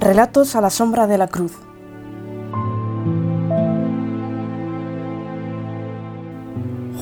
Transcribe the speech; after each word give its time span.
Relatos 0.00 0.56
a 0.56 0.62
la 0.62 0.70
sombra 0.70 1.06
de 1.06 1.18
la 1.18 1.28
cruz. 1.28 1.52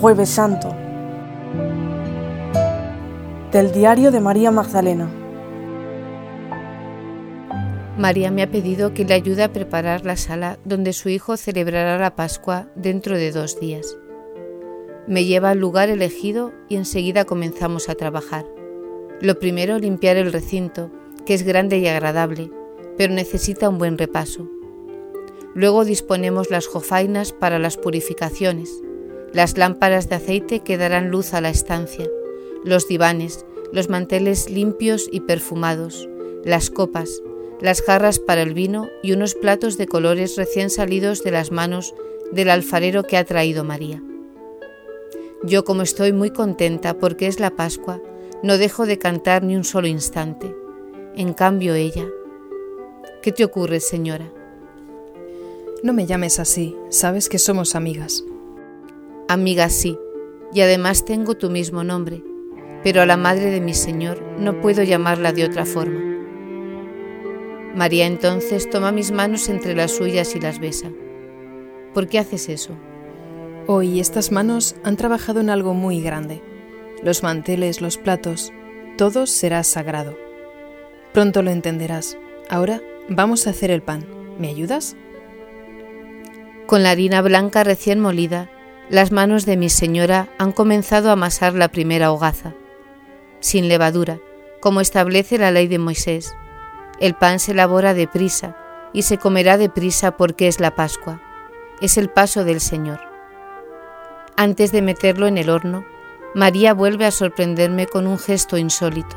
Jueves 0.01 0.29
Santo. 0.29 0.75
Del 3.53 3.71
diario 3.71 4.11
de 4.11 4.19
María 4.19 4.51
Magdalena. 4.51 5.09
María 7.97 8.33
me 8.33 8.43
ha 8.43 8.51
pedido 8.51 8.93
que 8.95 9.05
le 9.05 9.15
ayude 9.15 9.45
a 9.45 9.53
preparar 9.53 10.05
la 10.05 10.17
sala 10.17 10.59
donde 10.65 10.93
su 10.93 11.09
hijo 11.09 11.37
celebrará 11.37 11.99
la 11.99 12.17
Pascua 12.17 12.67
dentro 12.75 13.17
de 13.17 13.31
dos 13.31 13.61
días. 13.61 13.97
Me 15.07 15.25
lleva 15.25 15.51
al 15.51 15.61
lugar 15.61 15.89
elegido 15.89 16.53
y 16.69 16.75
enseguida 16.75 17.27
comenzamos 17.27 17.89
a 17.89 17.95
trabajar. 17.95 18.45
Lo 19.21 19.39
primero, 19.39 19.79
limpiar 19.79 20.17
el 20.17 20.33
recinto, 20.33 20.91
que 21.25 21.35
es 21.35 21.45
grande 21.45 21.79
y 21.79 21.87
agradable, 21.87 22.51
pero 22.99 23.15
necesita 23.15 23.71
un 23.71 23.79
buen 23.79 23.97
repaso. 23.97 24.51
Luego 25.55 25.87
disponemos 25.87 26.51
las 26.51 26.67
jofainas 26.67 27.33
para 27.33 27.59
las 27.59 27.79
purificaciones, 27.79 28.83
las 29.33 29.57
lámparas 29.57 30.09
de 30.09 30.17
aceite 30.17 30.61
que 30.61 30.77
darán 30.77 31.11
luz 31.11 31.33
a 31.33 31.41
la 31.41 31.49
estancia, 31.49 32.07
los 32.65 32.87
divanes, 32.89 33.47
los 33.73 33.89
manteles 33.89 34.51
limpios 34.51 35.09
y 35.11 35.21
perfumados, 35.21 36.09
las 36.45 36.71
copas, 36.71 37.23
las 37.61 37.83
jarras 37.83 38.19
para 38.19 38.43
el 38.43 38.55
vino 38.55 38.89
y 39.03 39.13
unos 39.13 39.35
platos 39.35 39.79
de 39.79 39.87
colores 39.87 40.37
recién 40.37 40.71
salidos 40.71 41.23
de 41.23 41.31
las 41.31 41.51
manos 41.51 41.95
del 42.33 42.51
alfarero 42.51 43.05
que 43.05 43.17
ha 43.17 43.25
traído 43.25 43.65
María. 43.65 44.03
Yo 45.43 45.65
como 45.65 45.83
estoy 45.83 46.13
muy 46.13 46.31
contenta 46.31 46.99
porque 46.99 47.27
es 47.27 47.41
la 47.41 47.51
Pascua, 47.51 48.01
no 48.43 48.59
dejo 48.59 48.87
de 48.87 48.99
cantar 48.99 49.45
ni 49.45 49.57
un 49.57 49.65
solo 49.65 49.87
instante. 49.87 50.55
En 51.15 51.33
cambio 51.33 51.75
ella, 51.75 52.07
¿Qué 53.29 53.33
te 53.33 53.45
ocurre, 53.45 53.81
señora? 53.81 54.33
No 55.83 55.93
me 55.93 56.07
llames 56.07 56.41
así, 56.41 56.75
sabes 56.89 57.29
que 57.29 57.39
somos 57.39 57.75
amigas. 57.75 58.25
Amigas 59.29 59.75
sí, 59.75 59.99
y 60.55 60.63
además 60.63 61.05
tengo 61.05 61.35
tu 61.35 61.51
mismo 61.51 61.85
nombre, 61.85 62.25
pero 62.83 63.03
a 63.03 63.05
la 63.05 63.19
madre 63.19 63.51
de 63.51 63.61
mi 63.61 63.75
Señor 63.75 64.23
no 64.39 64.63
puedo 64.63 64.83
llamarla 64.83 65.35
de 65.35 65.45
otra 65.45 65.67
forma. 65.67 66.01
María 67.75 68.07
entonces 68.07 68.71
toma 68.71 68.93
mis 68.93 69.11
manos 69.11 69.51
entre 69.51 69.75
las 69.75 69.91
suyas 69.91 70.35
y 70.35 70.41
las 70.41 70.59
besa. 70.59 70.91
¿Por 71.93 72.09
qué 72.09 72.21
haces 72.21 72.49
eso? 72.49 72.79
Hoy 73.67 74.01
estas 74.01 74.33
manos 74.33 74.75
han 74.85 74.97
trabajado 74.97 75.41
en 75.41 75.51
algo 75.51 75.75
muy 75.75 76.01
grande. 76.01 76.41
Los 77.03 77.23
manteles, 77.23 77.83
los 77.83 77.99
platos, 77.99 78.55
todo 78.97 79.27
será 79.27 79.65
sagrado. 79.65 80.17
Pronto 81.13 81.43
lo 81.43 81.51
entenderás. 81.51 82.17
Ahora 82.49 82.81
Vamos 83.11 83.47
a 83.47 83.51
hacer 83.51 83.71
el 83.71 83.81
pan. 83.81 84.07
¿Me 84.39 84.49
ayudas? 84.49 84.95
Con 86.67 86.83
la 86.83 86.91
harina 86.91 87.23
blanca 87.23 87.65
recién 87.65 88.01
molida, 88.01 88.51
las 88.91 89.13
manos 89.13 89.47
de 89.47 89.57
mi 89.57 89.71
señora 89.71 90.29
han 90.39 90.53
comenzado 90.53 91.09
a 91.09 91.13
amasar 91.13 91.55
la 91.55 91.69
primera 91.69 92.13
hogaza. 92.13 92.53
Sin 93.41 93.67
levadura, 93.69 94.19
como 94.61 94.83
establece 94.83 95.39
la 95.39 95.51
ley 95.51 95.69
de 95.69 95.79
Moisés. 95.79 96.35
El 97.01 97.15
pan 97.15 97.39
se 97.39 97.53
elabora 97.53 97.95
deprisa 97.95 98.59
y 98.93 99.03
se 99.03 99.17
comerá 99.17 99.57
deprisa 99.57 100.19
porque 100.19 100.47
es 100.47 100.61
la 100.61 100.75
Pascua. 100.75 101.23
Es 101.81 101.97
el 101.97 102.11
paso 102.11 102.45
del 102.45 102.61
Señor. 102.61 103.01
Antes 104.37 104.71
de 104.71 104.83
meterlo 104.83 105.27
en 105.27 105.39
el 105.39 105.49
horno, 105.49 105.87
María 106.35 106.75
vuelve 106.75 107.07
a 107.07 107.11
sorprenderme 107.11 107.87
con 107.87 108.07
un 108.07 108.19
gesto 108.19 108.59
insólito. 108.59 109.17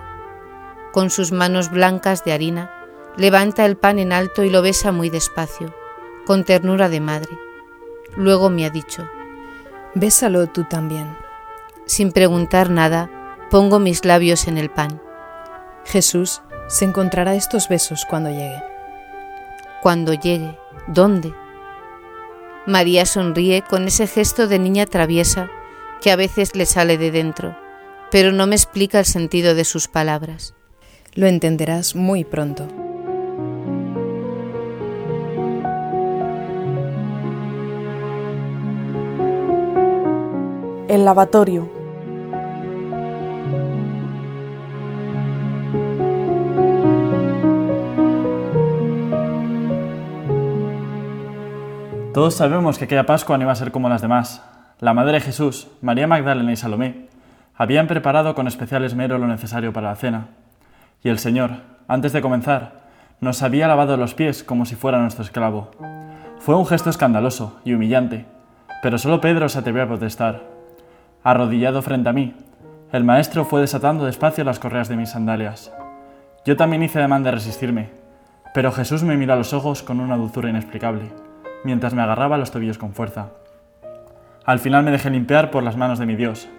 Con 0.94 1.10
sus 1.10 1.34
manos 1.34 1.70
blancas 1.70 2.24
de 2.24 2.32
harina, 2.32 2.81
Levanta 3.18 3.66
el 3.66 3.78
pan 3.78 4.00
en 4.00 4.14
alto 4.14 4.44
y 4.44 4.50
lo 4.50 4.62
besa 4.62 4.92
muy 4.92 5.10
despacio, 5.10 5.74
con 6.26 6.44
ternura 6.44 6.90
de 6.90 7.00
madre. 7.00 7.38
Luego 8.16 8.50
me 8.50 8.66
ha 8.66 8.70
dicho, 8.70 9.08
Bésalo 9.94 10.48
tú 10.48 10.64
también. 10.64 11.18
Sin 11.86 12.14
preguntar 12.14 12.70
nada, 12.70 13.10
pongo 13.50 13.80
mis 13.80 14.06
labios 14.06 14.48
en 14.48 14.58
el 14.58 14.70
pan. 14.70 15.02
Jesús 15.84 16.42
se 16.68 16.86
encontrará 16.86 17.36
estos 17.36 17.68
besos 17.68 18.06
cuando 18.10 18.30
llegue. 18.30 18.64
Cuando 19.82 20.14
llegue, 20.14 20.58
¿dónde? 20.88 21.34
María 22.66 23.06
sonríe 23.06 23.64
con 23.64 23.88
ese 23.88 24.08
gesto 24.08 24.48
de 24.48 24.60
niña 24.60 24.86
traviesa 24.86 25.50
que 26.00 26.12
a 26.12 26.16
veces 26.16 26.56
le 26.56 26.66
sale 26.66 26.98
de 26.98 27.12
dentro, 27.12 27.58
pero 28.12 28.32
no 28.32 28.48
me 28.48 28.56
explica 28.56 29.00
el 29.00 29.06
sentido 29.06 29.56
de 29.56 29.66
sus 29.66 29.90
palabras. 29.90 30.54
Lo 31.14 31.28
entenderás 31.28 31.96
muy 31.96 32.24
pronto. 32.24 32.68
El 40.92 41.06
lavatorio. 41.06 41.70
Todos 52.14 52.36
sabemos 52.36 52.78
que 52.78 52.84
aquella 52.84 53.06
Pascua 53.06 53.38
no 53.38 53.44
iba 53.44 53.54
a 53.54 53.56
ser 53.56 53.72
como 53.72 53.88
las 53.88 54.02
demás. 54.02 54.44
La 54.82 54.94
Madre 54.94 55.14
de 55.14 55.22
Jesús, 55.22 55.70
María 55.82 56.08
Magdalena 56.08 56.52
y 56.52 56.58
Salomé 56.58 57.08
habían 57.56 57.88
preparado 57.88 58.36
con 58.36 58.50
especial 58.50 58.84
esmero 58.84 59.18
lo 59.18 59.28
necesario 59.28 59.72
para 59.72 59.92
la 59.92 59.96
cena. 59.96 60.28
Y 61.06 61.08
el 61.08 61.20
Señor, 61.20 61.52
antes 61.88 62.12
de 62.12 62.22
comenzar, 62.22 62.82
nos 63.22 63.44
había 63.44 63.70
lavado 63.70 63.96
los 63.96 64.14
pies 64.14 64.44
como 64.44 64.66
si 64.66 64.76
fuera 64.76 65.00
nuestro 65.00 65.24
esclavo. 65.24 65.72
Fue 66.40 66.58
un 66.58 66.66
gesto 66.66 66.90
escandaloso 66.90 67.62
y 67.64 67.76
humillante, 67.76 68.26
pero 68.84 68.98
solo 68.98 69.22
Pedro 69.22 69.48
se 69.48 69.60
atrevió 69.60 69.84
a 69.84 69.88
protestar. 69.88 70.51
Arrodillado 71.24 71.84
frente 71.84 72.10
a 72.10 72.14
mí, 72.14 72.36
el 72.92 73.04
maestro 73.04 73.46
fue 73.46 73.62
desatando 73.62 74.06
despacio 74.06 74.44
las 74.44 74.58
correas 74.58 74.90
de 74.90 74.96
mis 74.96 75.12
sandalias. 75.12 75.72
Yo 76.46 76.58
también 76.58 76.82
hice 76.82 76.98
demanda 76.98 77.30
de 77.30 77.36
resistirme, 77.36 77.92
pero 78.56 78.72
Jesús 78.72 79.04
me 79.04 79.16
miró 79.16 79.34
a 79.34 79.36
los 79.36 79.54
ojos 79.54 79.84
con 79.84 80.00
una 80.00 80.18
dulzura 80.18 80.50
inexplicable, 80.50 81.12
mientras 81.64 81.94
me 81.94 82.02
agarraba 82.02 82.40
los 82.40 82.50
tobillos 82.50 82.80
con 82.80 82.94
fuerza. 82.94 83.30
Al 84.46 84.58
final 84.58 84.84
me 84.84 84.90
dejé 84.90 85.12
limpiar 85.12 85.52
por 85.52 85.62
las 85.62 85.78
manos 85.78 86.00
de 86.00 86.08
mi 86.08 86.16
Dios, 86.16 86.50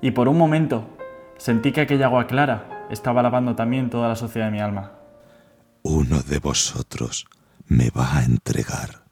y 0.00 0.12
por 0.12 0.28
un 0.28 0.38
momento 0.38 0.86
sentí 1.36 1.72
que 1.72 1.80
aquella 1.80 2.06
agua 2.06 2.28
clara 2.28 2.86
estaba 2.90 3.20
lavando 3.20 3.56
también 3.56 3.90
toda 3.90 4.06
la 4.06 4.14
suciedad 4.14 4.46
de 4.46 4.52
mi 4.52 4.60
alma. 4.60 4.92
Uno 5.82 6.20
de 6.22 6.38
vosotros 6.38 7.26
me 7.66 7.90
va 7.90 8.18
a 8.18 8.24
entregar. 8.24 9.02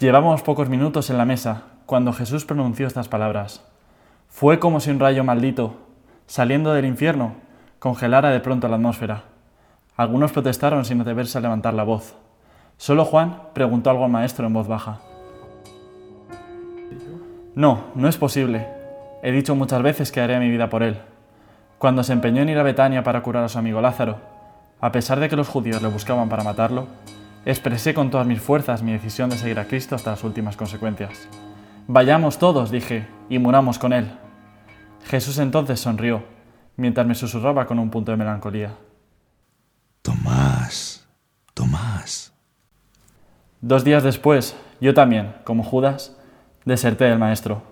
Llevábamos 0.00 0.42
pocos 0.42 0.68
minutos 0.68 1.10
en 1.10 1.18
la 1.18 1.24
mesa 1.24 1.62
cuando 1.86 2.12
Jesús 2.12 2.44
pronunció 2.44 2.86
estas 2.86 3.08
palabras. 3.08 3.67
Fue 4.38 4.60
como 4.60 4.78
si 4.78 4.92
un 4.92 5.00
rayo 5.00 5.24
maldito, 5.24 5.74
saliendo 6.28 6.72
del 6.72 6.84
infierno, 6.84 7.32
congelara 7.80 8.30
de 8.30 8.38
pronto 8.38 8.68
la 8.68 8.76
atmósfera. 8.76 9.24
Algunos 9.96 10.30
protestaron 10.30 10.84
sin 10.84 11.00
atreverse 11.00 11.38
a 11.38 11.40
levantar 11.40 11.74
la 11.74 11.82
voz. 11.82 12.14
Solo 12.76 13.04
Juan 13.04 13.42
preguntó 13.52 13.90
algo 13.90 14.04
al 14.04 14.12
maestro 14.12 14.46
en 14.46 14.52
voz 14.52 14.68
baja. 14.68 15.00
No, 17.56 17.86
no 17.96 18.06
es 18.06 18.16
posible. 18.16 18.68
He 19.24 19.32
dicho 19.32 19.56
muchas 19.56 19.82
veces 19.82 20.12
que 20.12 20.20
haré 20.20 20.38
mi 20.38 20.48
vida 20.48 20.70
por 20.70 20.84
él. 20.84 21.00
Cuando 21.78 22.04
se 22.04 22.12
empeñó 22.12 22.40
en 22.40 22.50
ir 22.50 22.58
a 22.58 22.62
Betania 22.62 23.02
para 23.02 23.24
curar 23.24 23.42
a 23.42 23.48
su 23.48 23.58
amigo 23.58 23.80
Lázaro, 23.80 24.18
a 24.80 24.92
pesar 24.92 25.18
de 25.18 25.28
que 25.28 25.34
los 25.34 25.48
judíos 25.48 25.82
le 25.82 25.88
buscaban 25.88 26.28
para 26.28 26.44
matarlo, 26.44 26.86
expresé 27.44 27.92
con 27.92 28.10
todas 28.10 28.28
mis 28.28 28.40
fuerzas 28.40 28.84
mi 28.84 28.92
decisión 28.92 29.30
de 29.30 29.36
seguir 29.36 29.58
a 29.58 29.64
Cristo 29.64 29.96
hasta 29.96 30.12
las 30.12 30.22
últimas 30.22 30.56
consecuencias. 30.56 31.28
Vayamos 31.88 32.38
todos, 32.38 32.70
dije, 32.70 33.08
y 33.28 33.40
muramos 33.40 33.80
con 33.80 33.92
él. 33.92 34.08
Jesús 35.04 35.38
entonces 35.38 35.80
sonrió, 35.80 36.22
mientras 36.76 37.06
me 37.06 37.14
susurraba 37.14 37.66
con 37.66 37.78
un 37.78 37.90
punto 37.90 38.10
de 38.10 38.16
melancolía. 38.16 38.72
Tomás, 40.02 41.06
Tomás. 41.54 42.32
Dos 43.60 43.84
días 43.84 44.02
después, 44.02 44.56
yo 44.80 44.94
también, 44.94 45.34
como 45.44 45.64
Judas, 45.64 46.16
deserté 46.64 47.04
del 47.04 47.18
Maestro. 47.18 47.62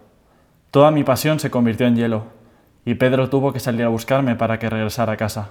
Toda 0.70 0.90
mi 0.90 1.05
pasión 1.05 1.38
se 1.38 1.50
convirtió 1.50 1.87
en 1.87 1.96
hielo, 1.96 2.25
y 2.84 2.94
Pedro 2.94 3.31
tuvo 3.31 3.52
que 3.52 3.61
salir 3.61 3.84
a 3.84 3.88
buscarme 3.88 4.37
para 4.37 4.58
que 4.58 4.70
regresara 4.70 5.14
a 5.14 5.17
casa. 5.17 5.50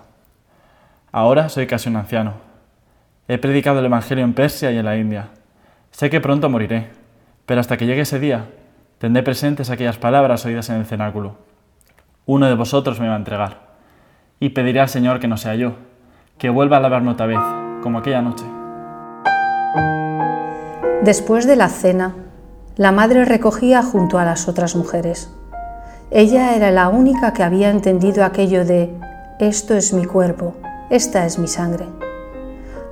Ahora 1.11 1.49
soy 1.49 1.67
casi 1.67 1.89
un 1.89 1.95
anciano. 1.95 2.33
He 3.27 3.37
predicado 3.37 3.79
el 3.79 3.85
Evangelio 3.85 4.23
en 4.23 4.33
Persia 4.33 4.71
y 4.71 4.77
en 4.77 4.85
la 4.85 4.97
India. 4.97 5.29
Sé 5.91 6.09
que 6.09 6.21
pronto 6.21 6.49
moriré 6.49 6.89
pero 7.45 7.61
hasta 7.61 7.77
que 7.77 7.85
llegue 7.85 8.01
ese 8.01 8.19
día, 8.19 8.47
tendré 8.97 9.23
presentes 9.23 9.69
aquellas 9.69 9.97
palabras 9.97 10.45
oídas 10.45 10.69
en 10.69 10.77
el 10.77 10.85
cenáculo. 10.85 11.37
Uno 12.27 12.47
de 12.47 12.55
vosotros 12.55 12.99
me 12.99 13.07
va 13.07 13.13
a 13.13 13.17
entregar. 13.17 13.59
Y 14.39 14.49
pediré 14.49 14.79
al 14.79 14.89
Señor 14.89 15.19
que 15.19 15.27
no 15.27 15.37
sea 15.37 15.53
yo, 15.53 15.73
que 16.39 16.49
vuelva 16.49 16.77
a 16.77 16.79
lavarme 16.79 17.11
otra 17.11 17.27
vez, 17.27 17.39
como 17.83 17.99
aquella 17.99 18.23
noche. 18.23 18.45
Después 21.03 21.45
de 21.45 21.55
la 21.55 21.69
cena, 21.69 22.15
la 22.77 22.91
madre 22.91 23.25
recogía 23.25 23.83
junto 23.83 24.17
a 24.17 24.25
las 24.25 24.47
otras 24.47 24.75
mujeres. 24.75 25.31
Ella 26.09 26.55
era 26.55 26.71
la 26.71 26.89
única 26.89 27.31
que 27.33 27.43
había 27.43 27.69
entendido 27.69 28.25
aquello 28.25 28.65
de 28.65 28.91
esto 29.39 29.75
es 29.75 29.93
mi 29.93 30.05
cuerpo, 30.05 30.55
esta 30.89 31.27
es 31.27 31.37
mi 31.37 31.47
sangre. 31.47 31.85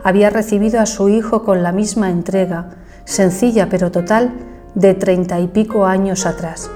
había 0.03 0.29
recibido 0.29 0.79
a 0.79 0.85
su 0.85 1.09
hijo 1.09 1.43
con 1.43 1.63
la 1.63 1.71
misma 1.71 2.09
entrega, 2.11 2.71
sencilla 3.05 3.67
pero 3.69 3.89
total, 3.89 4.33
de 4.75 4.93
treinta 4.93 5.39
y 5.39 5.47
pico 5.47 5.85
años 5.85 6.25
atrás. 6.25 6.69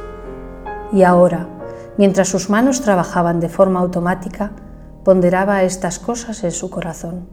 Y 0.93 1.03
ahora, 1.03 1.47
mientras 1.97 2.27
sus 2.27 2.49
manos 2.49 2.81
trabajaban 2.81 3.39
de 3.39 3.49
forma 3.49 3.79
automática, 3.79 4.51
ponderaba 5.03 5.63
estas 5.63 5.99
cosas 5.99 6.43
en 6.43 6.51
su 6.51 6.69
corazón. 6.69 7.27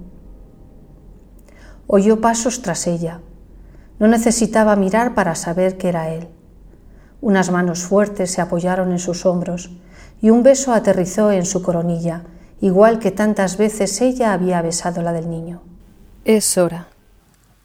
Oyó 1.86 2.20
pasos 2.20 2.62
tras 2.62 2.86
ella. 2.86 3.20
No 3.98 4.08
necesitaba 4.08 4.74
mirar 4.76 5.14
para 5.14 5.34
saber 5.34 5.76
que 5.76 5.88
era 5.88 6.08
él. 6.10 6.28
Unas 7.20 7.50
manos 7.50 7.82
fuertes 7.82 8.32
se 8.32 8.40
apoyaron 8.40 8.92
en 8.92 8.98
sus 8.98 9.26
hombros 9.26 9.70
y 10.20 10.30
un 10.30 10.42
beso 10.42 10.72
aterrizó 10.72 11.30
en 11.30 11.46
su 11.46 11.62
coronilla, 11.62 12.22
igual 12.60 12.98
que 12.98 13.10
tantas 13.10 13.56
veces 13.56 14.00
ella 14.00 14.32
había 14.32 14.62
besado 14.62 15.02
la 15.02 15.12
del 15.12 15.28
niño. 15.28 15.62
Es 16.24 16.56
hora. 16.56 16.88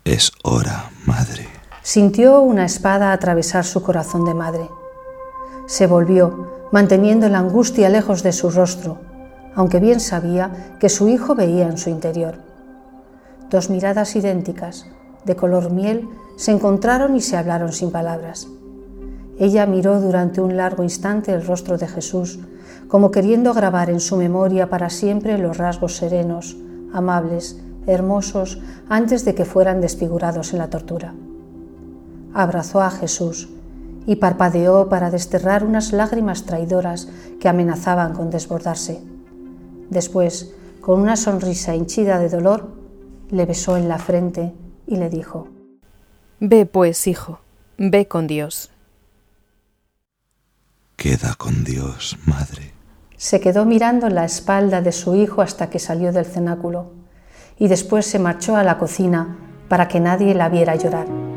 Es 0.03 0.31
hora, 0.43 0.91
madre. 1.05 1.47
Sintió 1.81 2.41
una 2.41 2.65
espada 2.65 3.13
atravesar 3.13 3.63
su 3.63 3.81
corazón 3.81 4.25
de 4.25 4.33
madre. 4.33 4.69
Se 5.65 5.87
volvió, 5.87 6.58
manteniendo 6.71 7.29
la 7.29 7.39
angustia 7.39 7.89
lejos 7.89 8.23
de 8.23 8.31
su 8.31 8.49
rostro, 8.49 8.97
aunque 9.55 9.79
bien 9.79 9.99
sabía 9.99 10.75
que 10.79 10.89
su 10.89 11.09
hijo 11.09 11.35
veía 11.35 11.67
en 11.67 11.77
su 11.77 11.89
interior. 11.89 12.35
Dos 13.49 13.69
miradas 13.69 14.15
idénticas, 14.15 14.85
de 15.25 15.35
color 15.35 15.71
miel, 15.71 16.07
se 16.37 16.51
encontraron 16.51 17.15
y 17.15 17.21
se 17.21 17.35
hablaron 17.37 17.73
sin 17.73 17.91
palabras. 17.91 18.47
Ella 19.39 19.65
miró 19.65 19.99
durante 19.99 20.41
un 20.41 20.57
largo 20.57 20.83
instante 20.83 21.33
el 21.33 21.45
rostro 21.45 21.77
de 21.77 21.87
Jesús, 21.87 22.39
como 22.87 23.11
queriendo 23.11 23.53
grabar 23.53 23.89
en 23.89 23.99
su 23.99 24.17
memoria 24.17 24.69
para 24.69 24.89
siempre 24.89 25.37
los 25.37 25.57
rasgos 25.57 25.95
serenos, 25.95 26.57
amables, 26.93 27.61
hermosos, 27.87 28.61
antes 28.89 29.25
de 29.25 29.35
que 29.35 29.45
fueran 29.45 29.81
desfigurados 29.81 30.53
en 30.53 30.59
la 30.59 30.69
tortura. 30.69 31.13
Abrazó 32.33 32.81
a 32.81 32.91
Jesús 32.91 33.49
y 34.09 34.15
parpadeó 34.15 34.89
para 34.89 35.11
desterrar 35.11 35.63
unas 35.63 35.93
lágrimas 35.93 36.43
traidoras 36.43 37.07
que 37.39 37.47
amenazaban 37.47 38.13
con 38.13 38.31
desbordarse. 38.31 39.03
Después, 39.91 40.55
con 40.81 40.99
una 40.99 41.15
sonrisa 41.15 41.75
hinchida 41.75 42.17
de 42.17 42.27
dolor, 42.27 42.71
le 43.29 43.45
besó 43.45 43.77
en 43.77 43.87
la 43.87 43.99
frente 43.99 44.51
y 44.87 44.95
le 44.95 45.11
dijo, 45.11 45.49
Ve 46.39 46.65
pues, 46.65 47.05
hijo, 47.05 47.41
ve 47.77 48.07
con 48.07 48.25
Dios. 48.25 48.71
Queda 50.95 51.35
con 51.37 51.63
Dios, 51.63 52.17
madre. 52.25 52.73
Se 53.15 53.39
quedó 53.39 53.65
mirando 53.65 54.09
la 54.09 54.25
espalda 54.25 54.81
de 54.81 54.91
su 54.91 55.13
hijo 55.13 55.43
hasta 55.43 55.69
que 55.69 55.77
salió 55.77 56.11
del 56.11 56.25
cenáculo 56.25 56.93
y 57.59 57.67
después 57.67 58.07
se 58.07 58.17
marchó 58.17 58.55
a 58.55 58.63
la 58.63 58.79
cocina 58.79 59.37
para 59.67 59.87
que 59.87 59.99
nadie 59.99 60.33
la 60.33 60.49
viera 60.49 60.75
llorar. 60.75 61.28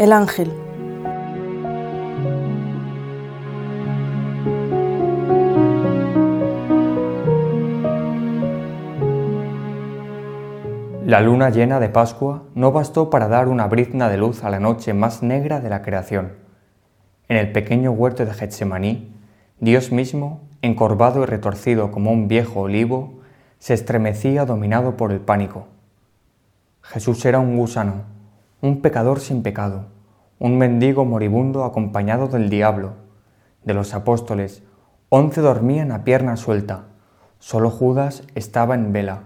El 0.00 0.14
ángel. 0.14 0.50
La 11.04 11.20
luna 11.20 11.50
llena 11.50 11.80
de 11.80 11.90
Pascua 11.90 12.44
no 12.54 12.72
bastó 12.72 13.10
para 13.10 13.28
dar 13.28 13.48
una 13.48 13.66
brizna 13.66 14.08
de 14.08 14.16
luz 14.16 14.42
a 14.42 14.48
la 14.48 14.58
noche 14.58 14.94
más 14.94 15.22
negra 15.22 15.60
de 15.60 15.68
la 15.68 15.82
creación. 15.82 16.32
En 17.28 17.36
el 17.36 17.52
pequeño 17.52 17.90
huerto 17.90 18.24
de 18.24 18.32
Getsemaní, 18.32 19.12
Dios 19.58 19.92
mismo, 19.92 20.40
encorvado 20.62 21.22
y 21.24 21.26
retorcido 21.26 21.90
como 21.90 22.10
un 22.10 22.26
viejo 22.26 22.60
olivo, 22.60 23.20
se 23.58 23.74
estremecía 23.74 24.46
dominado 24.46 24.96
por 24.96 25.12
el 25.12 25.20
pánico. 25.20 25.66
Jesús 26.80 27.22
era 27.26 27.38
un 27.38 27.58
gusano, 27.58 28.19
un 28.62 28.82
pecador 28.82 29.20
sin 29.20 29.42
pecado, 29.42 29.86
un 30.38 30.58
mendigo 30.58 31.04
moribundo 31.04 31.64
acompañado 31.64 32.28
del 32.28 32.50
diablo. 32.50 32.94
De 33.64 33.74
los 33.74 33.94
apóstoles, 33.94 34.62
once 35.08 35.40
dormían 35.40 35.92
a 35.92 36.04
pierna 36.04 36.36
suelta, 36.36 36.86
solo 37.38 37.70
Judas 37.70 38.22
estaba 38.34 38.74
en 38.74 38.92
vela. 38.92 39.24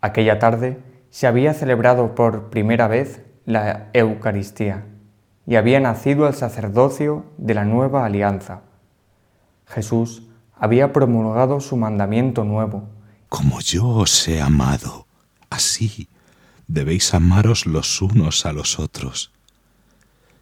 Aquella 0.00 0.38
tarde 0.38 0.80
se 1.10 1.26
había 1.26 1.52
celebrado 1.54 2.14
por 2.14 2.50
primera 2.50 2.88
vez 2.88 3.22
la 3.44 3.88
Eucaristía 3.92 4.86
y 5.46 5.56
había 5.56 5.80
nacido 5.80 6.28
el 6.28 6.34
sacerdocio 6.34 7.24
de 7.36 7.54
la 7.54 7.64
nueva 7.64 8.04
alianza. 8.04 8.62
Jesús 9.66 10.28
había 10.54 10.92
promulgado 10.92 11.60
su 11.60 11.76
mandamiento 11.76 12.44
nuevo. 12.44 12.84
Como 13.28 13.60
yo 13.60 13.88
os 13.88 14.28
he 14.28 14.40
amado, 14.40 15.06
así 15.48 16.08
debéis 16.72 17.14
amaros 17.14 17.66
los 17.66 18.00
unos 18.00 18.46
a 18.46 18.52
los 18.52 18.78
otros. 18.78 19.32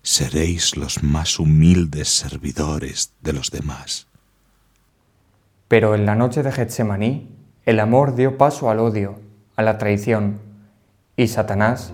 Seréis 0.02 0.76
los 0.76 1.02
más 1.02 1.38
humildes 1.38 2.08
servidores 2.08 3.14
de 3.22 3.32
los 3.32 3.50
demás. 3.50 4.06
Pero 5.68 5.94
en 5.94 6.04
la 6.04 6.14
noche 6.14 6.42
de 6.42 6.52
Getsemaní, 6.52 7.28
el 7.64 7.80
amor 7.80 8.14
dio 8.14 8.36
paso 8.36 8.70
al 8.70 8.78
odio 8.78 9.20
a 9.56 9.62
la 9.62 9.78
traición, 9.78 10.38
y 11.16 11.28
Satanás, 11.28 11.92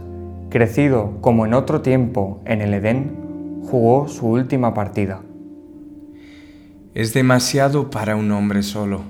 crecido 0.50 1.19
como 1.20 1.46
en 1.46 1.54
otro 1.54 1.81
tiempo 1.81 2.42
en 2.44 2.60
el 2.60 2.75
Edén, 2.75 3.62
jugó 3.70 4.08
su 4.08 4.26
última 4.26 4.75
partida. 4.75 5.22
Es 6.92 7.14
demasiado 7.14 7.88
para 7.90 8.16
un 8.16 8.31
hombre 8.32 8.62
solo. 8.62 9.02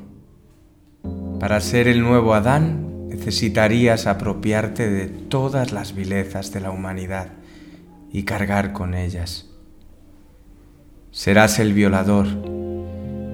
Para 1.40 1.60
ser 1.60 1.88
el 1.88 2.00
nuevo 2.00 2.32
Adán 2.32 2.93
necesitarías 3.24 4.06
apropiarte 4.06 4.90
de 4.90 5.06
todas 5.06 5.72
las 5.72 5.94
vilezas 5.94 6.52
de 6.52 6.60
la 6.60 6.70
humanidad 6.70 7.28
y 8.12 8.24
cargar 8.24 8.74
con 8.74 8.92
ellas. 8.92 9.48
Serás 11.10 11.58
el 11.58 11.72
violador, 11.72 12.26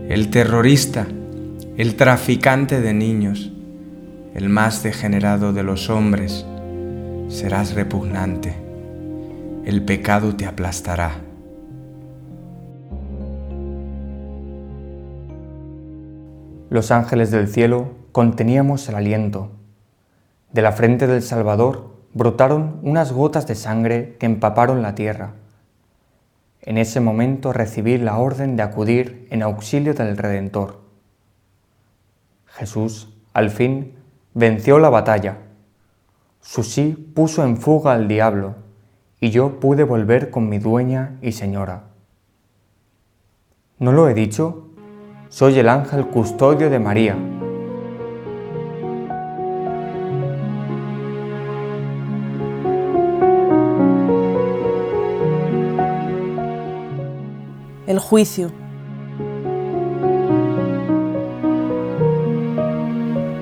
el 0.09 0.31
terrorista, 0.31 1.09
el 1.77 1.97
traficante 1.97 2.81
de 2.81 2.95
niños, 2.95 3.51
el 4.33 4.49
más 4.49 4.85
degenerado 4.85 5.53
de 5.53 5.65
los 5.65 5.91
hombres, 5.91 6.47
serás 7.27 7.75
repugnante. 7.75 8.55
El 9.65 9.85
pecado 9.85 10.37
te 10.37 10.47
aplastará. 10.47 11.17
Los 16.69 16.93
ángeles 16.93 17.33
del 17.33 17.49
cielo 17.49 17.91
conteníamos 18.13 18.89
el 18.89 18.95
aliento. 18.95 19.60
De 20.53 20.63
la 20.63 20.73
frente 20.73 21.07
del 21.07 21.23
Salvador 21.23 21.91
brotaron 22.13 22.81
unas 22.83 23.13
gotas 23.13 23.47
de 23.47 23.55
sangre 23.55 24.17
que 24.19 24.27
empaparon 24.27 24.83
la 24.83 24.95
tierra. 24.95 25.35
En 26.63 26.77
ese 26.77 27.01
momento 27.01 27.53
recibí 27.53 27.99
la 27.99 28.19
orden 28.19 28.57
de 28.57 28.63
acudir 28.63 29.29
en 29.31 29.43
auxilio 29.43 29.95
del 29.95 30.17
Redentor. 30.17 30.81
Jesús, 32.47 33.17
al 33.33 33.51
fin, 33.51 33.95
venció 34.35 34.79
la 34.79 34.91
batalla. 34.91 35.39
Su 36.41 36.65
sí 36.65 37.13
puso 37.15 37.45
en 37.45 37.57
fuga 37.57 37.93
al 37.93 38.09
diablo, 38.09 38.57
y 39.21 39.31
yo 39.31 39.61
pude 39.61 39.85
volver 39.85 40.31
con 40.31 40.49
mi 40.49 40.59
dueña 40.59 41.19
y 41.23 41.33
señora. 41.33 41.85
¿No 43.79 43.93
lo 43.93 44.09
he 44.09 44.15
dicho? 44.15 44.69
Soy 45.29 45.59
el 45.59 45.69
ángel 45.69 46.07
custodio 46.09 46.71
de 46.71 46.79
María. 46.79 47.17
Juicio. 58.01 58.51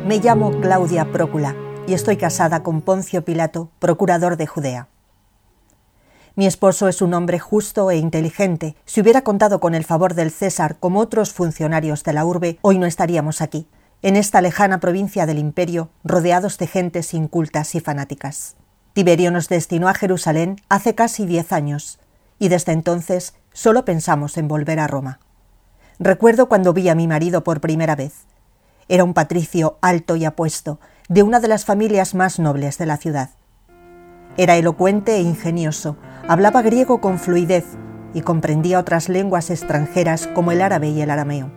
Me 0.07 0.19
llamo 0.19 0.51
Claudia 0.61 1.11
Prócula 1.13 1.55
y 1.87 1.95
estoy 1.95 2.17
casada 2.17 2.63
con 2.63 2.83
Poncio 2.83 3.25
Pilato, 3.25 3.71
procurador 3.79 4.37
de 4.37 4.47
Judea. 4.47 4.89
Mi 6.35 6.47
esposo 6.47 6.87
es 6.87 7.03
un 7.03 7.15
hombre 7.15 7.39
justo 7.39 7.91
e 7.91 7.97
inteligente. 7.97 8.77
Si 8.85 9.01
hubiera 9.01 9.23
contado 9.23 9.59
con 9.59 9.75
el 9.75 9.85
favor 9.85 10.15
del 10.15 10.31
César 10.31 10.77
como 10.79 11.01
otros 11.01 11.33
funcionarios 11.33 12.05
de 12.05 12.13
la 12.13 12.25
urbe, 12.25 12.59
hoy 12.63 12.79
no 12.79 12.87
estaríamos 12.87 13.41
aquí, 13.41 13.67
en 14.03 14.17
esta 14.17 14.41
lejana 14.41 14.79
provincia 14.79 15.27
del 15.27 15.39
imperio, 15.39 15.91
rodeados 16.05 16.59
de 16.59 16.69
gentes 16.69 17.15
incultas 17.15 17.75
y 17.75 17.81
fanáticas. 17.81 18.57
Tiberio 18.93 19.31
nos 19.31 19.49
destinó 19.49 19.89
a 19.89 19.95
Jerusalén 19.95 20.57
hace 20.69 20.95
casi 20.95 21.27
diez 21.27 21.53
años, 21.53 21.99
y 22.39 22.49
desde 22.49 22.73
entonces 22.73 23.35
solo 23.53 23.85
pensamos 23.85 24.37
en 24.37 24.49
volver 24.49 24.81
a 24.81 24.87
Roma. 24.87 25.21
Recuerdo 25.99 26.49
cuando 26.49 26.73
vi 26.73 26.89
a 26.89 26.95
mi 26.95 27.07
marido 27.09 27.43
por 27.43 27.61
primera 27.61 27.97
vez. 27.97 28.27
Era 28.89 29.05
un 29.05 29.15
patricio 29.15 29.79
alto 29.81 30.17
y 30.17 30.25
apuesto, 30.25 30.79
de 31.09 31.23
una 31.23 31.41
de 31.41 31.49
las 31.49 31.65
familias 31.65 32.15
más 32.15 32.39
nobles 32.39 32.79
de 32.79 32.87
la 32.87 32.97
ciudad. 32.97 33.31
Era 34.37 34.57
elocuente 34.57 35.17
e 35.17 35.21
ingenioso, 35.21 35.97
hablaba 36.29 36.63
griego 36.63 37.01
con 37.01 37.19
fluidez 37.19 37.65
y 38.15 38.21
comprendía 38.21 38.79
otras 38.79 39.09
lenguas 39.09 39.51
extranjeras 39.51 40.29
como 40.29 40.53
el 40.53 40.63
árabe 40.63 40.89
y 40.91 41.03
el 41.03 41.11
arameo. 41.11 41.51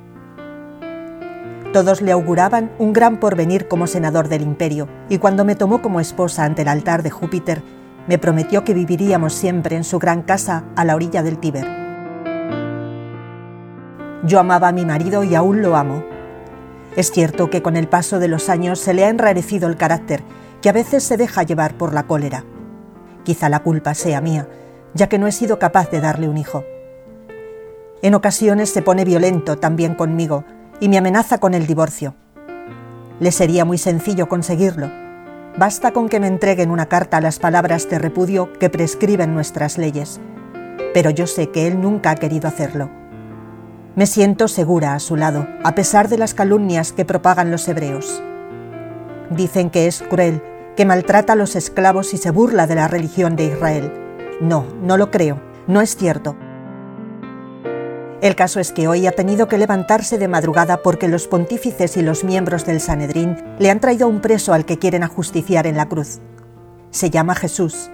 Todos 1.73 2.01
le 2.01 2.11
auguraban 2.11 2.71
un 2.79 2.91
gran 2.91 3.19
porvenir 3.19 3.67
como 3.67 3.87
senador 3.87 4.27
del 4.27 4.41
imperio, 4.41 4.89
y 5.07 5.19
cuando 5.19 5.45
me 5.45 5.55
tomó 5.55 5.81
como 5.81 6.01
esposa 6.01 6.43
ante 6.43 6.63
el 6.63 6.67
altar 6.67 7.01
de 7.01 7.11
Júpiter, 7.11 7.61
me 8.11 8.17
prometió 8.17 8.65
que 8.65 8.73
viviríamos 8.73 9.31
siempre 9.31 9.77
en 9.77 9.85
su 9.85 9.97
gran 9.97 10.21
casa 10.21 10.65
a 10.75 10.83
la 10.83 10.95
orilla 10.95 11.23
del 11.23 11.37
Tíber. 11.37 11.65
Yo 14.25 14.37
amaba 14.37 14.67
a 14.67 14.73
mi 14.73 14.85
marido 14.85 15.23
y 15.23 15.33
aún 15.33 15.61
lo 15.61 15.77
amo. 15.77 16.03
Es 16.97 17.09
cierto 17.09 17.49
que 17.49 17.61
con 17.61 17.77
el 17.77 17.87
paso 17.87 18.19
de 18.19 18.27
los 18.27 18.49
años 18.49 18.81
se 18.81 18.93
le 18.93 19.05
ha 19.05 19.09
enrarecido 19.09 19.69
el 19.69 19.77
carácter, 19.77 20.23
que 20.61 20.67
a 20.67 20.73
veces 20.73 21.05
se 21.05 21.15
deja 21.15 21.43
llevar 21.43 21.75
por 21.75 21.93
la 21.93 22.03
cólera. 22.03 22.43
Quizá 23.23 23.47
la 23.47 23.59
culpa 23.59 23.93
sea 23.93 24.19
mía, 24.19 24.45
ya 24.93 25.07
que 25.07 25.17
no 25.17 25.25
he 25.25 25.31
sido 25.31 25.57
capaz 25.57 25.89
de 25.89 26.01
darle 26.01 26.27
un 26.27 26.37
hijo. 26.37 26.65
En 28.01 28.13
ocasiones 28.13 28.69
se 28.71 28.81
pone 28.81 29.05
violento 29.05 29.57
también 29.57 29.95
conmigo 29.95 30.43
y 30.81 30.89
me 30.89 30.97
amenaza 30.97 31.37
con 31.37 31.53
el 31.53 31.65
divorcio. 31.65 32.15
Le 33.21 33.31
sería 33.31 33.63
muy 33.63 33.77
sencillo 33.77 34.27
conseguirlo. 34.27 35.10
Basta 35.57 35.91
con 35.91 36.07
que 36.07 36.19
me 36.19 36.27
entreguen 36.27 36.71
una 36.71 36.87
carta 36.87 37.17
a 37.17 37.21
las 37.21 37.37
palabras 37.37 37.89
de 37.89 37.99
repudio 37.99 38.53
que 38.53 38.69
prescriben 38.69 39.33
nuestras 39.33 39.77
leyes. 39.77 40.21
Pero 40.93 41.09
yo 41.09 41.27
sé 41.27 41.49
que 41.49 41.67
él 41.67 41.81
nunca 41.81 42.11
ha 42.11 42.15
querido 42.15 42.47
hacerlo. 42.47 42.89
Me 43.95 44.05
siento 44.05 44.47
segura 44.47 44.93
a 44.93 44.99
su 44.99 45.17
lado, 45.17 45.47
a 45.63 45.75
pesar 45.75 46.07
de 46.07 46.17
las 46.17 46.33
calumnias 46.33 46.93
que 46.93 47.03
propagan 47.03 47.51
los 47.51 47.67
hebreos. 47.67 48.23
Dicen 49.29 49.69
que 49.69 49.87
es 49.87 50.01
cruel, 50.01 50.41
que 50.77 50.85
maltrata 50.85 51.33
a 51.33 51.35
los 51.35 51.57
esclavos 51.57 52.13
y 52.13 52.17
se 52.17 52.31
burla 52.31 52.65
de 52.67 52.75
la 52.75 52.87
religión 52.87 53.35
de 53.35 53.47
Israel. 53.47 53.91
No, 54.39 54.65
no 54.81 54.95
lo 54.95 55.11
creo, 55.11 55.41
no 55.67 55.81
es 55.81 55.97
cierto. 55.97 56.37
El 58.21 58.35
caso 58.35 58.59
es 58.59 58.71
que 58.71 58.87
hoy 58.87 59.07
ha 59.07 59.13
tenido 59.13 59.47
que 59.47 59.57
levantarse 59.57 60.19
de 60.19 60.27
madrugada 60.27 60.83
porque 60.83 61.07
los 61.07 61.27
pontífices 61.27 61.97
y 61.97 62.03
los 62.03 62.23
miembros 62.23 62.67
del 62.67 62.79
Sanedrín 62.79 63.35
le 63.57 63.71
han 63.71 63.79
traído 63.79 64.07
un 64.07 64.21
preso 64.21 64.53
al 64.53 64.63
que 64.63 64.77
quieren 64.77 65.01
ajusticiar 65.01 65.65
en 65.65 65.75
la 65.75 65.89
cruz. 65.89 66.19
Se 66.91 67.09
llama 67.09 67.33
Jesús, 67.33 67.89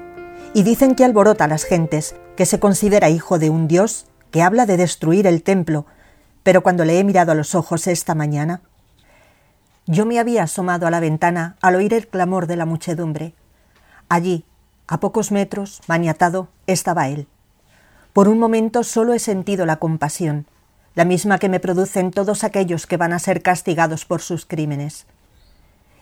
y 0.53 0.63
dicen 0.63 0.95
que 0.95 1.05
alborota 1.05 1.45
a 1.45 1.47
las 1.47 1.63
gentes, 1.63 2.15
que 2.35 2.45
se 2.45 2.59
considera 2.59 3.09
hijo 3.09 3.39
de 3.39 3.49
un 3.49 3.69
Dios, 3.69 4.07
que 4.29 4.41
habla 4.41 4.65
de 4.65 4.75
destruir 4.75 5.27
el 5.27 5.43
templo, 5.43 5.85
pero 6.43 6.61
cuando 6.61 6.83
le 6.83 6.99
he 6.99 7.03
mirado 7.05 7.31
a 7.31 7.35
los 7.35 7.55
ojos 7.55 7.87
esta 7.87 8.13
mañana, 8.13 8.61
yo 9.85 10.05
me 10.05 10.19
había 10.19 10.43
asomado 10.43 10.87
a 10.87 10.91
la 10.91 10.99
ventana 10.99 11.55
al 11.61 11.75
oír 11.75 11.93
el 11.93 12.07
clamor 12.07 12.47
de 12.47 12.57
la 12.57 12.65
muchedumbre. 12.65 13.33
Allí, 14.09 14.43
a 14.87 14.99
pocos 14.99 15.31
metros, 15.31 15.81
maniatado, 15.87 16.49
estaba 16.65 17.07
él. 17.07 17.27
Por 18.17 18.29
un 18.29 18.39
momento 18.39 18.83
solo 18.83 19.13
he 19.13 19.19
sentido 19.19 19.67
la 19.67 19.75
compasión, 19.75 20.47
la 20.95 21.05
misma 21.05 21.37
que 21.37 21.49
me 21.49 21.59
producen 21.59 22.09
todos 22.09 22.43
aquellos 22.43 22.87
que 22.87 22.97
van 22.97 23.13
a 23.13 23.19
ser 23.19 23.43
castigados 23.43 24.05
por 24.05 24.21
sus 24.21 24.47
crímenes. 24.47 25.05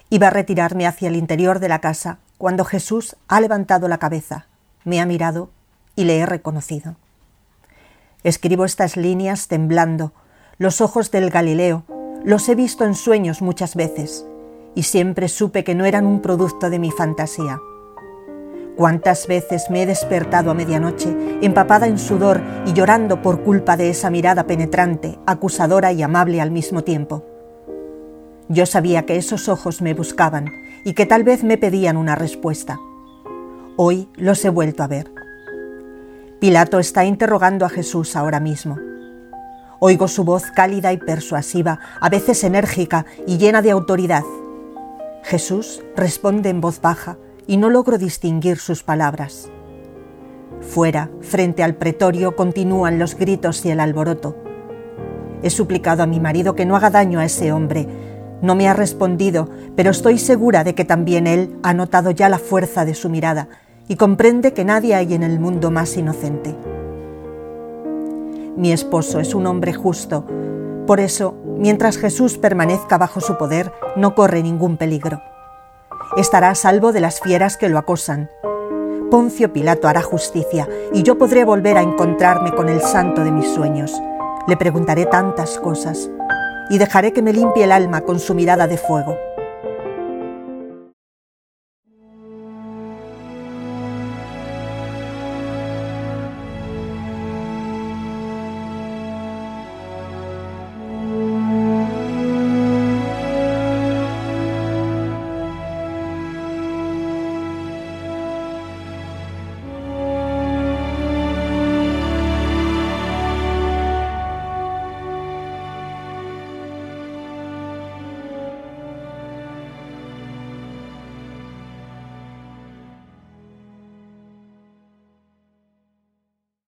Iba 0.10 0.28
a 0.28 0.30
retirarme 0.30 0.88
hacia 0.88 1.10
el 1.10 1.18
interior 1.18 1.60
de 1.60 1.68
la 1.68 1.82
casa 1.82 2.20
cuando 2.38 2.64
Jesús 2.64 3.18
ha 3.28 3.42
levantado 3.42 3.90
la 3.90 3.98
cabeza, 3.98 4.48
me 4.86 5.02
ha 5.02 5.06
mirado 5.06 5.50
y 5.98 6.06
le 6.06 6.20
he 6.20 6.26
reconocido. 6.26 6.96
Escribo 8.24 8.64
estas 8.64 8.96
líneas 8.96 9.50
temblando, 9.50 10.14
los 10.58 10.80
ojos 10.80 11.12
del 11.12 11.30
Galileo, 11.30 11.84
los 12.24 12.48
he 12.48 12.56
visto 12.56 12.86
en 12.86 12.96
sueños 12.96 13.42
muchas 13.42 13.76
veces, 13.76 14.26
y 14.74 14.84
siempre 14.84 15.28
supe 15.28 15.66
que 15.66 15.76
no 15.76 15.84
eran 15.84 16.06
un 16.06 16.22
producto 16.22 16.70
de 16.70 16.80
mi 16.80 16.92
fantasía. 16.92 17.60
Cuántas 18.76 19.28
veces 19.28 19.70
me 19.70 19.84
he 19.84 19.86
despertado 19.86 20.52
a 20.52 20.54
medianoche, 20.54 21.16
empapada 21.42 21.88
en 21.88 21.98
sudor 21.98 22.42
y 22.66 22.74
llorando 22.74 23.22
por 23.22 23.42
culpa 23.42 23.78
de 23.78 23.90
esa 23.90 24.10
mirada 24.10 24.48
penetrante, 24.48 25.18
acusadora 25.26 25.94
y 25.94 26.04
amable 26.04 26.42
al 26.42 26.52
mismo 26.52 26.84
tiempo. 26.84 27.24
Yo 28.50 28.66
sabía 28.66 29.06
que 29.06 29.16
esos 29.16 29.48
ojos 29.48 29.82
me 29.82 29.94
buscaban 29.94 30.48
y 30.84 30.94
que 30.94 31.06
tal 31.06 31.24
vez 31.24 31.44
me 31.44 31.58
pedían 31.58 31.96
una 31.96 32.16
respuesta. 32.16 32.78
Hoy 33.78 34.10
los 34.16 34.44
he 34.44 34.50
vuelto 34.50 34.84
a 34.84 34.88
ver. 34.88 35.10
Pilato 36.40 36.78
está 36.80 37.06
interrogando 37.06 37.66
a 37.66 37.70
Jesús 37.70 38.16
ahora 38.18 38.42
mismo. 38.42 38.78
Oigo 39.80 40.08
su 40.08 40.26
voz 40.26 40.52
cálida 40.52 40.92
y 40.92 40.98
persuasiva, 40.98 41.80
a 42.00 42.10
veces 42.10 42.44
enérgica 42.44 43.06
y 43.26 43.38
llena 43.38 43.62
de 43.62 43.72
autoridad. 43.72 44.24
Jesús 45.24 45.82
responde 45.96 46.50
en 46.50 46.62
voz 46.62 46.82
baja, 46.82 47.18
y 47.48 47.58
no 47.58 47.70
logro 47.70 47.98
distinguir 47.98 48.58
sus 48.58 48.84
palabras. 48.84 49.50
Fuera, 50.62 51.10
frente 51.22 51.64
al 51.64 51.76
pretorio, 51.76 52.36
continúan 52.36 52.98
los 53.00 53.16
gritos 53.16 53.66
y 53.66 53.72
el 53.72 53.80
alboroto. 53.80 54.36
He 55.44 55.50
suplicado 55.50 56.04
a 56.04 56.08
mi 56.08 56.20
marido 56.20 56.56
que 56.56 56.66
no 56.66 56.76
haga 56.76 56.90
daño 56.90 57.20
a 57.20 57.26
ese 57.26 57.52
hombre. 57.52 57.88
No 58.42 58.56
me 58.56 58.68
ha 58.68 58.74
respondido, 58.74 59.50
pero 59.76 59.92
estoy 59.92 60.18
segura 60.18 60.64
de 60.64 60.76
que 60.76 60.86
también 60.86 61.28
él 61.28 61.58
ha 61.64 61.74
notado 61.74 62.12
ya 62.12 62.30
la 62.30 62.40
fuerza 62.40 62.86
de 62.86 62.96
su 62.96 63.10
mirada 63.10 63.48
y 63.88 63.96
comprende 63.96 64.54
que 64.54 64.66
nadie 64.66 64.96
hay 64.96 65.14
en 65.14 65.24
el 65.24 65.40
mundo 65.40 65.70
más 65.72 65.96
inocente. 65.98 66.56
Mi 68.58 68.72
esposo 68.72 69.20
es 69.20 69.36
un 69.36 69.46
hombre 69.46 69.74
justo, 69.74 70.26
por 70.88 71.00
eso, 71.00 71.36
mientras 71.58 71.98
Jesús 71.98 72.38
permanezca 72.38 72.98
bajo 72.98 73.20
su 73.20 73.38
poder, 73.38 73.72
no 73.96 74.16
corre 74.16 74.42
ningún 74.44 74.78
peligro 74.78 75.22
estará 76.18 76.50
a 76.50 76.56
salvo 76.56 76.92
de 76.92 77.02
las 77.02 77.20
fieras 77.20 77.58
que 77.58 77.70
lo 77.70 77.78
acosan. 77.78 78.30
Poncio 79.12 79.54
Pilato 79.54 79.88
hará 79.88 80.02
justicia 80.02 80.68
y 80.94 81.04
yo 81.04 81.18
podré 81.18 81.46
volver 81.46 81.78
a 81.78 81.82
encontrarme 81.82 82.52
con 82.54 82.70
el 82.70 82.82
santo 82.82 83.24
de 83.24 83.32
mis 83.32 83.48
sueños. 83.48 83.94
Le 84.48 84.58
preguntaré 84.58 85.06
tantas 85.06 85.60
cosas 85.60 86.10
y 86.70 86.78
dejaré 86.78 87.14
que 87.14 87.22
me 87.22 87.34
limpie 87.34 87.64
el 87.64 87.72
alma 87.72 88.02
con 88.02 88.20
su 88.20 88.34
mirada 88.34 88.68
de 88.68 88.78
fuego. 88.78 89.18